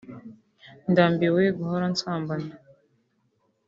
[0.91, 2.53] ndambiwe guhora nsambana